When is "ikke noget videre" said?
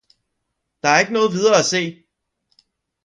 0.99-1.59